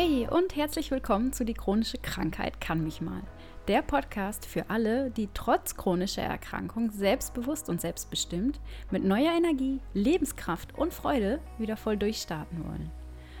[0.00, 3.20] Hey und herzlich willkommen zu Die chronische Krankheit kann mich mal.
[3.66, 8.60] Der Podcast für alle, die trotz chronischer Erkrankung selbstbewusst und selbstbestimmt
[8.92, 12.92] mit neuer Energie, Lebenskraft und Freude wieder voll durchstarten wollen.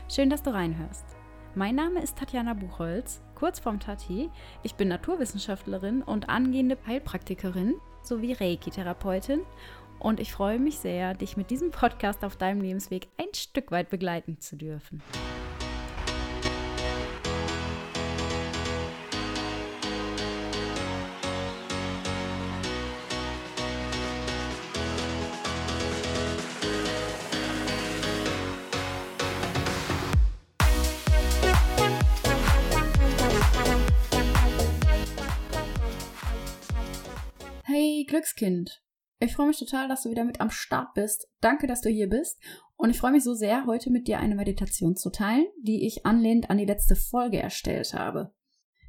[0.08, 1.04] Schön, dass du reinhörst.
[1.54, 4.28] Mein Name ist Tatjana Buchholz, kurz vorm Tati.
[4.64, 9.42] Ich bin Naturwissenschaftlerin und angehende Heilpraktikerin sowie Reiki-Therapeutin
[10.00, 13.90] und ich freue mich sehr, dich mit diesem Podcast auf deinem Lebensweg ein Stück weit
[13.90, 15.04] begleiten zu dürfen.
[38.08, 38.82] Glückskind,
[39.20, 41.28] ich freue mich total, dass du wieder mit am Start bist.
[41.40, 42.40] Danke, dass du hier bist.
[42.76, 46.06] Und ich freue mich so sehr, heute mit dir eine Meditation zu teilen, die ich
[46.06, 48.32] anlehnend an die letzte Folge erstellt habe.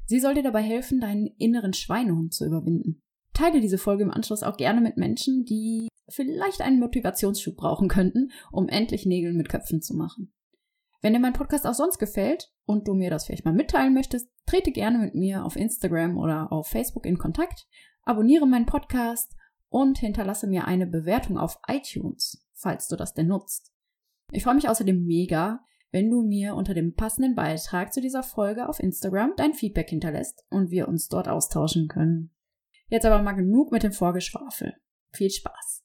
[0.06, 3.02] Sie soll dir dabei helfen, deinen inneren Schweinehund zu überwinden.
[3.32, 8.30] Teile diese Folge im Anschluss auch gerne mit Menschen, die vielleicht einen Motivationsschub brauchen könnten,
[8.52, 10.32] um endlich Nägel mit Köpfen zu machen.
[11.02, 14.28] Wenn dir mein Podcast auch sonst gefällt und du mir das vielleicht mal mitteilen möchtest,
[14.46, 17.66] trete gerne mit mir auf Instagram oder auf Facebook in Kontakt,
[18.04, 19.34] abonniere meinen Podcast
[19.68, 23.72] und hinterlasse mir eine Bewertung auf iTunes, falls du das denn nutzt.
[24.32, 28.68] Ich freue mich außerdem mega, wenn du mir unter dem passenden Beitrag zu dieser Folge
[28.68, 32.30] auf Instagram dein Feedback hinterlässt und wir uns dort austauschen können.
[32.88, 34.74] Jetzt aber mal genug mit dem Vorgeschwafel.
[35.12, 35.84] Viel Spaß!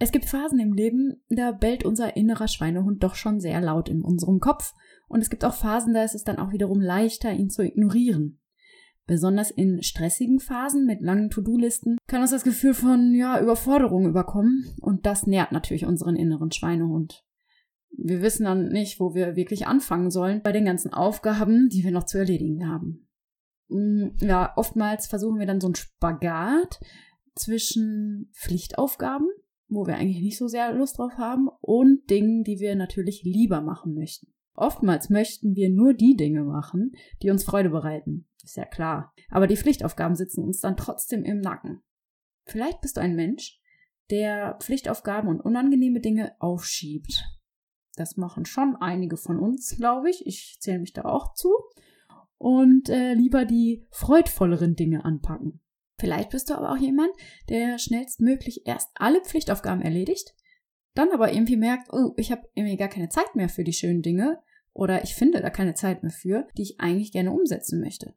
[0.00, 4.02] Es gibt Phasen im Leben, da bellt unser innerer Schweinehund doch schon sehr laut in
[4.02, 4.74] unserem Kopf
[5.08, 8.38] und es gibt auch Phasen, da ist es dann auch wiederum leichter, ihn zu ignorieren.
[9.06, 14.72] Besonders in stressigen Phasen mit langen To-Do-Listen kann uns das Gefühl von, ja, Überforderung überkommen
[14.80, 17.24] und das nährt natürlich unseren inneren Schweinehund.
[17.90, 21.90] Wir wissen dann nicht, wo wir wirklich anfangen sollen bei den ganzen Aufgaben, die wir
[21.90, 23.08] noch zu erledigen haben.
[23.68, 26.78] Mm, ja, oftmals versuchen wir dann so einen Spagat
[27.34, 29.28] zwischen Pflichtaufgaben,
[29.68, 33.60] wo wir eigentlich nicht so sehr Lust drauf haben, und Dingen, die wir natürlich lieber
[33.60, 34.32] machen möchten.
[34.54, 36.92] Oftmals möchten wir nur die Dinge machen,
[37.22, 38.26] die uns Freude bereiten.
[38.42, 39.14] Ist ja klar.
[39.30, 41.82] Aber die Pflichtaufgaben sitzen uns dann trotzdem im Nacken.
[42.44, 43.60] Vielleicht bist du ein Mensch,
[44.10, 47.24] der Pflichtaufgaben und unangenehme Dinge aufschiebt.
[47.94, 50.26] Das machen schon einige von uns, glaube ich.
[50.26, 51.50] Ich zähle mich da auch zu.
[52.36, 55.60] Und äh, lieber die freudvolleren Dinge anpacken.
[55.98, 57.10] Vielleicht bist du aber auch jemand,
[57.48, 60.34] der schnellstmöglich erst alle Pflichtaufgaben erledigt,
[60.94, 64.02] dann aber irgendwie merkt, oh, ich habe irgendwie gar keine Zeit mehr für die schönen
[64.02, 64.38] Dinge
[64.72, 68.14] oder ich finde da keine Zeit mehr für, die ich eigentlich gerne umsetzen möchte.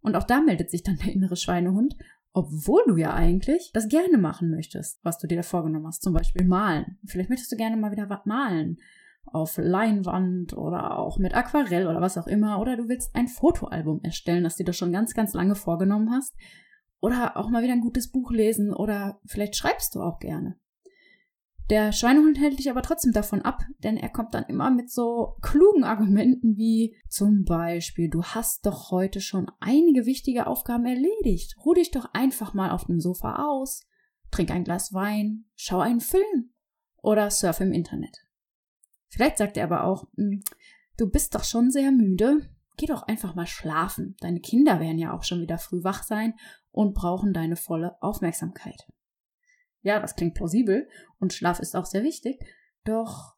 [0.00, 1.96] Und auch da meldet sich dann der innere Schweinehund,
[2.32, 6.02] obwohl du ja eigentlich das gerne machen möchtest, was du dir da vorgenommen hast.
[6.02, 6.98] Zum Beispiel malen.
[7.06, 8.78] Vielleicht möchtest du gerne mal wieder malen.
[9.26, 12.60] Auf Leinwand oder auch mit Aquarell oder was auch immer.
[12.60, 16.34] Oder du willst ein Fotoalbum erstellen, das dir du schon ganz, ganz lange vorgenommen hast.
[17.04, 18.72] Oder auch mal wieder ein gutes Buch lesen.
[18.72, 20.58] Oder vielleicht schreibst du auch gerne.
[21.68, 25.36] Der Schweinehund hält dich aber trotzdem davon ab, denn er kommt dann immer mit so
[25.42, 31.56] klugen Argumenten wie zum Beispiel, du hast doch heute schon einige wichtige Aufgaben erledigt.
[31.62, 33.82] Ruh dich doch einfach mal auf dem Sofa aus,
[34.30, 36.54] trink ein Glas Wein, schau einen Film
[37.02, 38.16] oder surf im Internet.
[39.08, 40.42] Vielleicht sagt er aber auch, hm,
[40.96, 42.48] du bist doch schon sehr müde,
[42.78, 44.16] geh doch einfach mal schlafen.
[44.20, 46.32] Deine Kinder werden ja auch schon wieder früh wach sein
[46.74, 48.86] und brauchen deine volle Aufmerksamkeit.
[49.82, 50.88] Ja, das klingt plausibel
[51.20, 52.44] und Schlaf ist auch sehr wichtig.
[52.84, 53.36] Doch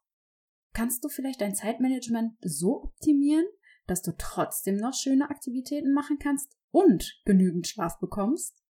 [0.73, 3.45] kannst du vielleicht dein Zeitmanagement so optimieren,
[3.85, 8.63] dass du trotzdem noch schöne Aktivitäten machen kannst und genügend Schlaf bekommst?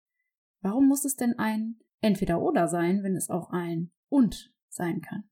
[0.62, 5.30] Warum muss es denn ein entweder oder sein, wenn es auch ein und sein kann?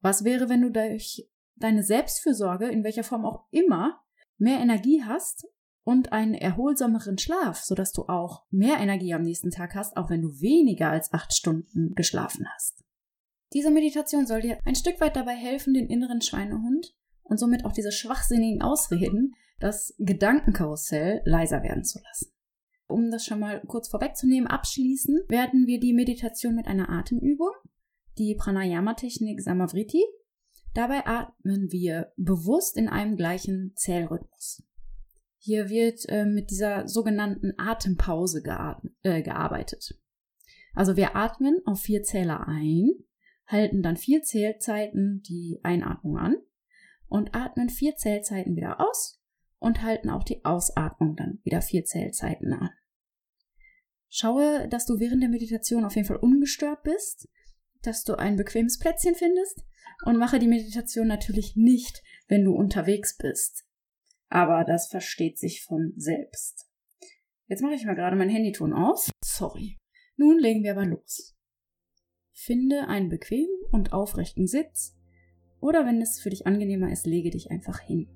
[0.00, 4.04] Was wäre, wenn du durch deine Selbstfürsorge, in welcher Form auch immer,
[4.36, 5.48] mehr Energie hast
[5.88, 10.20] und einen erholsameren Schlaf, sodass du auch mehr Energie am nächsten Tag hast, auch wenn
[10.20, 12.84] du weniger als acht Stunden geschlafen hast.
[13.54, 17.72] Diese Meditation soll dir ein Stück weit dabei helfen, den inneren Schweinehund und somit auch
[17.72, 22.34] diese schwachsinnigen Ausreden, das Gedankenkarussell leiser werden zu lassen.
[22.86, 27.52] Um das schon mal kurz vorwegzunehmen, abschließen werden wir die Meditation mit einer Atemübung,
[28.18, 30.04] die Pranayama-Technik Samavriti.
[30.74, 34.67] Dabei atmen wir bewusst in einem gleichen Zählrhythmus.
[35.38, 38.42] Hier wird äh, mit dieser sogenannten Atempause
[39.02, 39.98] äh, gearbeitet.
[40.74, 42.90] Also wir atmen auf vier Zähler ein,
[43.46, 46.36] halten dann vier Zählzeiten die Einatmung an
[47.08, 49.20] und atmen vier Zählzeiten wieder aus
[49.58, 52.70] und halten auch die Ausatmung dann wieder vier Zählzeiten an.
[54.08, 57.28] Schaue, dass du während der Meditation auf jeden Fall ungestört bist,
[57.82, 59.64] dass du ein bequemes Plätzchen findest
[60.04, 63.67] und mache die Meditation natürlich nicht, wenn du unterwegs bist.
[64.28, 66.66] Aber das versteht sich von selbst.
[67.46, 69.10] Jetzt mache ich mal gerade mein Handyton aus.
[69.24, 69.78] Sorry.
[70.16, 71.34] Nun legen wir aber los.
[72.32, 74.94] Finde einen bequemen und aufrechten Sitz
[75.60, 78.08] oder wenn es für dich angenehmer ist, lege dich einfach hin.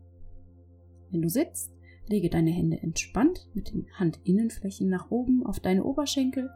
[1.10, 1.72] Wenn du sitzt,
[2.06, 6.50] lege deine Hände entspannt mit den Handinnenflächen nach oben auf deine Oberschenkel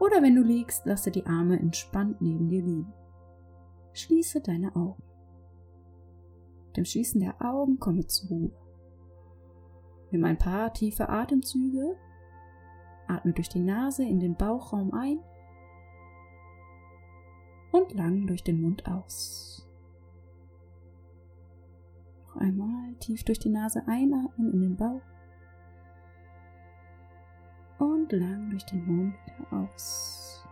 [0.00, 2.92] oder wenn du liegst, lasse die Arme entspannt neben dir liegen.
[3.92, 5.02] Schließe deine Augen.
[6.66, 8.67] Mit dem Schließen der Augen komme zur Ruhe.
[10.10, 11.96] Nimm ein paar tiefe Atemzüge.
[13.06, 15.18] Atme durch die Nase in den Bauchraum ein
[17.72, 19.66] und lang durch den Mund aus.
[22.26, 25.02] Noch einmal tief durch die Nase einatmen in den Bauch
[27.78, 30.44] und lang durch den Mund wieder aus.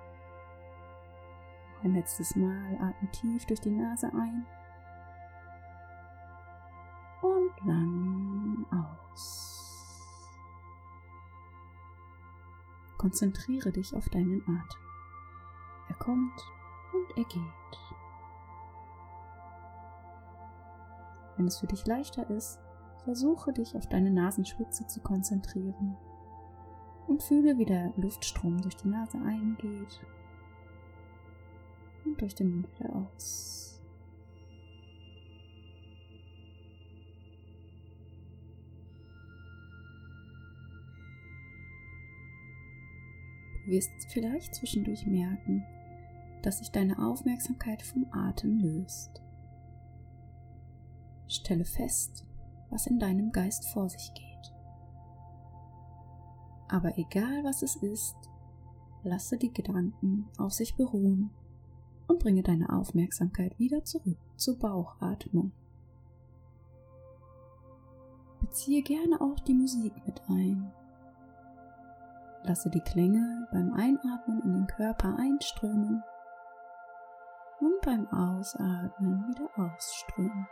[1.75, 4.47] Noch ein letztes Mal atme tief durch die Nase ein
[7.23, 8.06] und lang
[13.06, 14.81] Konzentriere dich auf deinen Atem.
[15.88, 16.41] Er kommt
[16.93, 17.79] und er geht.
[21.37, 22.58] Wenn es für dich leichter ist,
[23.05, 25.97] versuche dich auf deine Nasenspitze zu konzentrieren
[27.06, 30.05] und fühle, wie der Luftstrom durch die Nase eingeht
[32.05, 33.75] und durch den Mund wieder aus.
[43.67, 45.65] Du wirst vielleicht zwischendurch merken,
[46.43, 49.21] dass sich deine Aufmerksamkeit vom Atem löst.
[51.27, 52.25] Stelle fest,
[52.71, 54.55] was in deinem Geist vor sich geht.
[56.69, 58.15] Aber egal was es ist,
[59.03, 61.31] lasse die Gedanken auf sich beruhen
[62.07, 65.51] und bringe deine Aufmerksamkeit wieder zurück zur Bauchatmung.
[68.41, 70.71] Beziehe gerne auch die Musik mit ein.
[72.46, 76.04] Lasse die Klänge beim Einatmen in den Körper einströmen
[77.58, 80.46] und beim Ausatmen wieder ausströmen.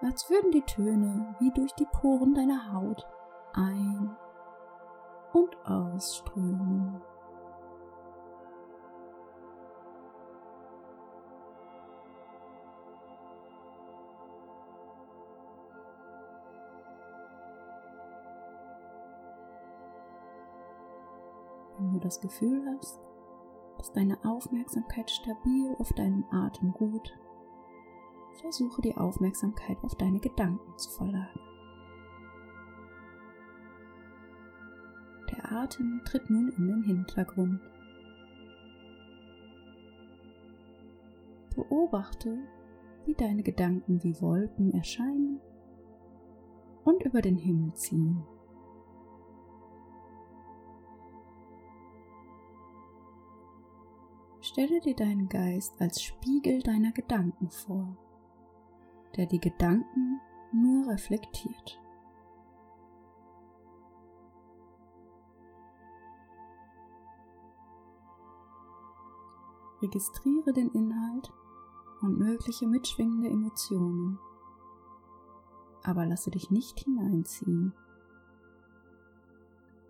[0.00, 3.06] Als würden die Töne wie durch die Poren deiner Haut
[3.52, 4.16] ein-
[5.34, 7.02] und ausströmen.
[21.88, 23.00] Wenn du das Gefühl hast,
[23.78, 27.18] dass deine Aufmerksamkeit stabil auf deinem Atem ruht,
[28.42, 31.40] versuche die Aufmerksamkeit auf deine Gedanken zu verlagern.
[35.30, 37.62] Der Atem tritt nun in den Hintergrund.
[41.56, 42.36] Beobachte,
[43.06, 45.40] wie deine Gedanken wie Wolken erscheinen
[46.84, 48.26] und über den Himmel ziehen.
[54.48, 57.98] Stelle dir deinen Geist als Spiegel deiner Gedanken vor,
[59.14, 60.22] der die Gedanken
[60.54, 61.78] nur reflektiert.
[69.82, 71.30] Registriere den Inhalt
[72.00, 74.18] und mögliche mitschwingende Emotionen,
[75.82, 77.74] aber lasse dich nicht hineinziehen.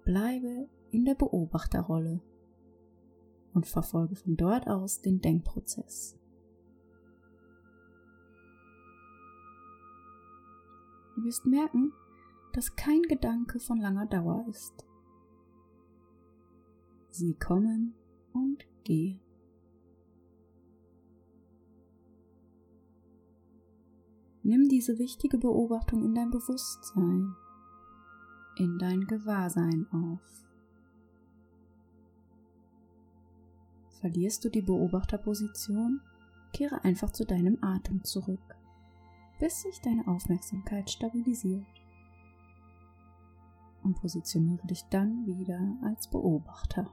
[0.05, 2.21] Bleibe in der Beobachterrolle
[3.55, 6.19] und verfolge von dort aus den Denkprozess.
[11.17, 11.93] Du wirst merken,
[12.53, 14.85] dass kein Gedanke von langer Dauer ist.
[17.11, 17.95] Sie kommen
[18.33, 19.21] und gehen.
[24.45, 27.35] Nimm diese wichtige Beobachtung in dein Bewusstsein,
[28.57, 30.48] in dein Gewahrsein auf.
[34.01, 36.01] Verlierst du die Beobachterposition,
[36.53, 38.57] kehre einfach zu deinem Atem zurück,
[39.41, 41.67] bis sich deine Aufmerksamkeit stabilisiert.
[43.83, 46.93] Und positioniere dich dann wieder als Beobachter.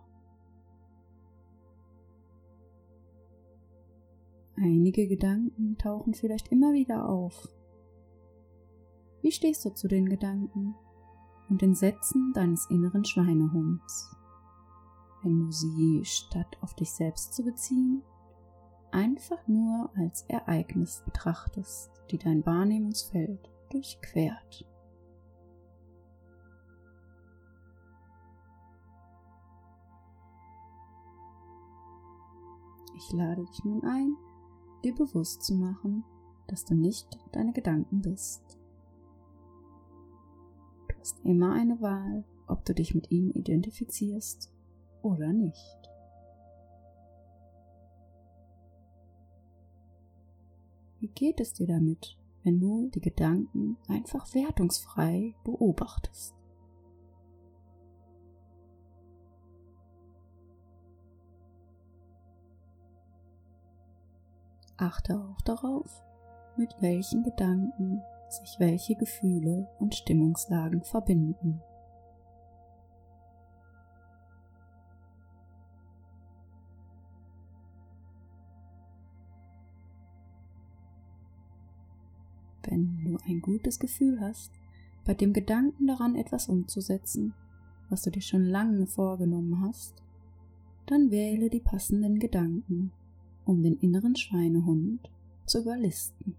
[4.57, 7.49] Einige Gedanken tauchen vielleicht immer wieder auf.
[9.21, 10.75] Wie stehst du zu den Gedanken
[11.49, 14.15] und den Sätzen deines inneren Schweinehunds?
[15.25, 18.03] wenn du sie statt auf dich selbst zu beziehen,
[18.91, 24.65] einfach nur als Ereignis betrachtest, die dein Wahrnehmungsfeld durchquert.
[32.95, 34.15] Ich lade dich nun ein,
[34.83, 36.05] dir bewusst zu machen,
[36.47, 38.59] dass du nicht deine Gedanken bist.
[40.87, 44.54] Du hast immer eine Wahl, ob du dich mit ihnen identifizierst
[45.05, 45.91] oder nicht.
[50.99, 56.33] Wie geht es dir damit, wenn du die Gedanken einfach wertungsfrei beobachtest?
[64.77, 66.03] Achte auch darauf,
[66.57, 71.61] mit welchen Gedanken sich welche Gefühle und Stimmungslagen verbinden.
[83.05, 84.51] Du ein gutes Gefühl hast,
[85.05, 87.33] bei dem Gedanken daran etwas umzusetzen,
[87.89, 90.03] was du dir schon lange vorgenommen hast,
[90.87, 92.91] dann wähle die passenden Gedanken
[93.45, 95.07] um den inneren Schweinehund
[95.45, 96.35] zu überlisten.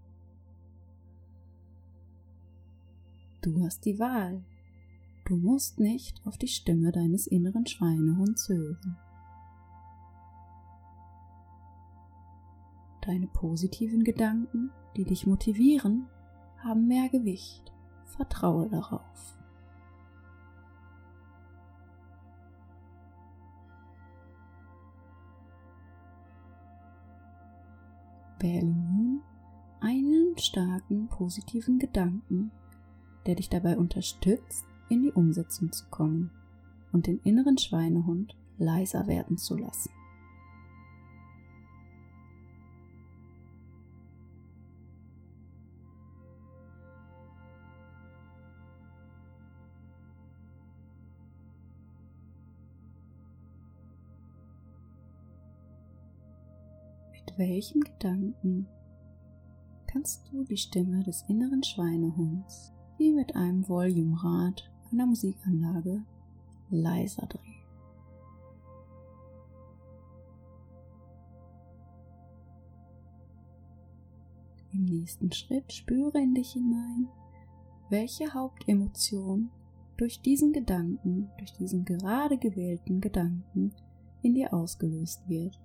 [3.41, 4.43] Du hast die Wahl.
[5.25, 8.97] Du musst nicht auf die Stimme deines inneren Schweinehunds hören.
[13.01, 16.07] Deine positiven Gedanken, die dich motivieren,
[16.67, 17.71] haben mehr Gewicht.
[18.05, 19.37] Vertraue darauf.
[28.39, 29.21] Wähle nun
[29.79, 32.51] einen starken positiven Gedanken,
[33.25, 36.31] der dich dabei unterstützt, in die Umsetzung zu kommen
[36.91, 39.91] und den inneren Schweinehund leiser werden zu lassen.
[57.37, 58.67] Welchem Gedanken
[59.87, 66.03] kannst du die Stimme des inneren Schweinehunds wie mit einem Volumerad einer Musikanlage
[66.69, 67.57] leiser drehen?
[74.73, 77.07] Im nächsten Schritt spüre in dich hinein,
[77.89, 79.49] welche Hauptemotion
[79.97, 83.73] durch diesen Gedanken, durch diesen gerade gewählten Gedanken
[84.21, 85.59] in dir ausgelöst wird.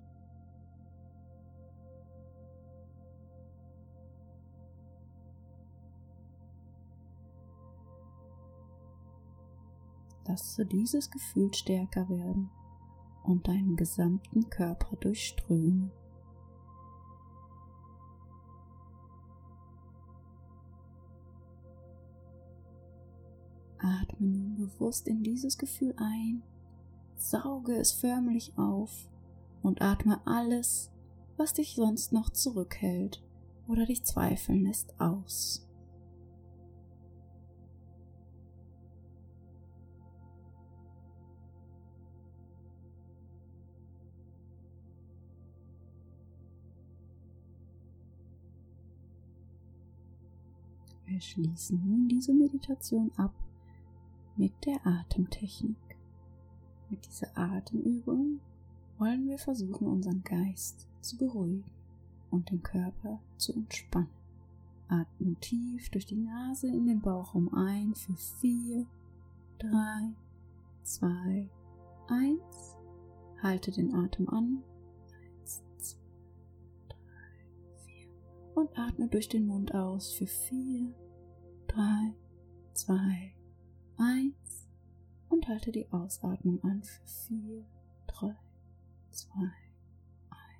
[10.33, 12.49] Lasse dieses Gefühl stärker werden
[13.23, 15.91] und deinen gesamten Körper durchströmen.
[23.77, 26.41] Atme nun bewusst in dieses Gefühl ein,
[27.15, 29.07] sauge es förmlich auf
[29.61, 30.89] und atme alles,
[31.37, 33.21] was dich sonst noch zurückhält
[33.67, 35.69] oder dich zweifeln lässt, aus.
[51.23, 53.33] Schließen nun diese Meditation ab
[54.35, 55.77] mit der Atemtechnik.
[56.89, 58.39] Mit dieser Atemübung
[58.97, 61.65] wollen wir versuchen, unseren Geist zu beruhigen
[62.29, 64.09] und den Körper zu entspannen.
[64.87, 68.85] Atmen tief durch die Nase in den Bauchraum ein für 4,
[69.59, 69.69] 3,
[70.83, 71.49] 2,
[72.07, 72.41] 1.
[73.41, 74.63] Halte den Atem an.
[75.41, 75.97] 1, 2,
[76.89, 76.95] 3,
[77.85, 78.07] 4.
[78.55, 80.93] Und atme durch den Mund aus für 4,
[81.73, 82.13] 3,
[82.73, 83.33] 2,
[83.97, 84.35] 1
[85.29, 87.65] und halte die Ausatmung an für 4,
[88.05, 88.35] 3,
[89.09, 89.31] 2,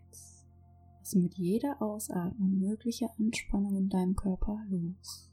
[0.10, 0.48] 1.
[0.98, 5.30] Lasse mit jeder Ausatmung mögliche Anspannung in deinem Körper los.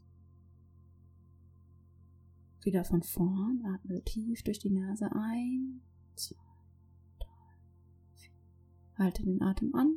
[2.61, 5.81] Wieder von vorn, atme tief durch die Nase ein,
[6.13, 6.35] 2,
[7.21, 7.25] 3,
[8.17, 8.31] 4.
[8.99, 9.95] Halte den Atem an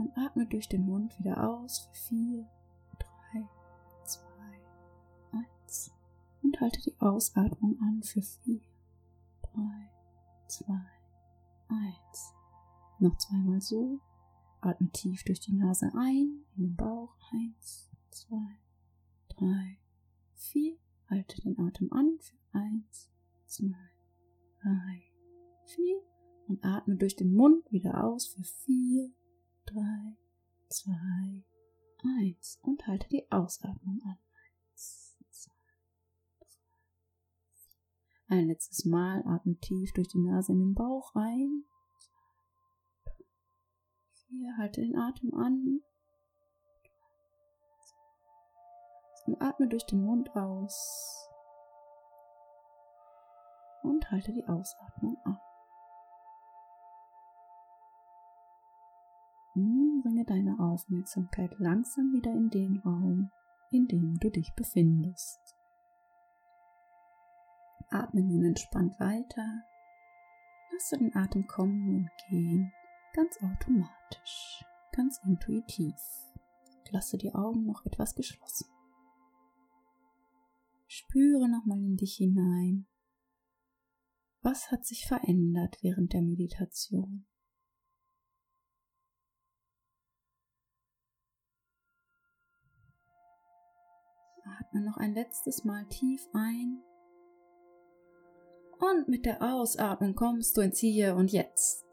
[0.00, 2.48] und atme durch den Mund wieder aus für 4,
[3.32, 3.48] 3,
[4.04, 4.22] 2,
[5.32, 5.92] 1
[6.42, 8.60] und halte die Ausatmung an für 4,
[9.42, 9.60] 3,
[10.48, 10.74] 2,
[11.68, 12.34] 1.
[12.98, 14.00] Noch zweimal so.
[14.62, 17.14] Atme tief durch die Nase ein, in den Bauch.
[17.32, 18.36] 1, 2,
[19.36, 19.78] 3,
[20.34, 20.76] 4.
[21.08, 23.10] Halte den Atem an für 1,
[23.46, 23.66] 2,
[24.62, 25.02] 3,
[25.64, 26.02] 4.
[26.48, 29.12] Und atme durch den Mund wieder aus für 4,
[29.72, 30.16] 3,
[30.68, 30.92] 2,
[32.02, 34.18] 1 und halte die Ausatmung an.
[34.72, 35.52] 1, 2,
[38.28, 41.64] 3, Ein letztes Mal atme tief durch die Nase in den Bauch ein.
[44.26, 45.82] Vier, halte den Atem an.
[49.26, 51.28] Und atme durch den Mund aus.
[53.84, 55.38] Und halte die Ausatmung an.
[60.02, 63.30] Bringe deine Aufmerksamkeit langsam wieder in den Raum,
[63.70, 65.38] in dem du dich befindest.
[67.90, 69.64] Atme nun entspannt weiter.
[70.72, 72.72] Lasse den Atem kommen und gehen,
[73.14, 75.94] ganz automatisch, ganz intuitiv.
[76.92, 78.68] Lasse die Augen noch etwas geschlossen.
[80.88, 82.86] Spüre nochmal in dich hinein.
[84.42, 87.26] Was hat sich verändert während der Meditation?
[94.58, 96.82] Atme noch ein letztes Mal tief ein
[98.80, 101.84] und mit der Ausatmung kommst du ins Hier und Jetzt.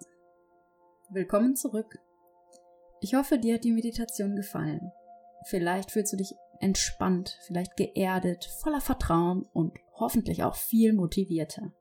[1.09, 1.99] Willkommen zurück.
[3.01, 4.91] Ich hoffe, dir hat die Meditation gefallen.
[5.45, 11.71] Vielleicht fühlst du dich entspannt, vielleicht geerdet, voller Vertrauen und hoffentlich auch viel motivierter.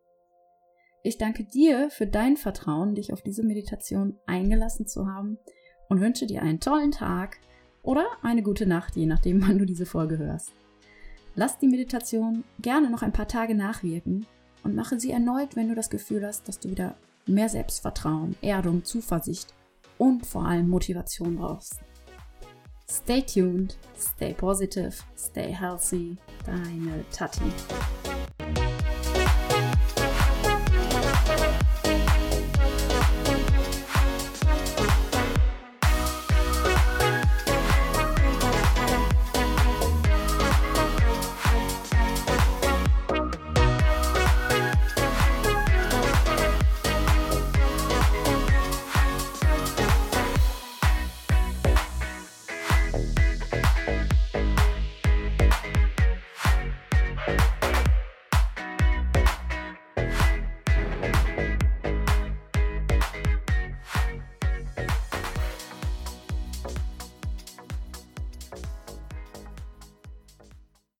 [1.02, 5.38] Ich danke dir für dein Vertrauen, dich auf diese Meditation eingelassen zu haben
[5.88, 7.38] und wünsche dir einen tollen Tag
[7.82, 10.52] oder eine gute Nacht, je nachdem, wann du diese Folge hörst.
[11.38, 14.24] Lass die Meditation gerne noch ein paar Tage nachwirken
[14.64, 18.84] und mache sie erneut, wenn du das Gefühl hast, dass du wieder mehr Selbstvertrauen, Erdung,
[18.84, 19.52] Zuversicht
[19.98, 21.80] und vor allem Motivation brauchst.
[22.90, 26.16] Stay tuned, stay positive, stay healthy,
[26.46, 27.52] deine Tati.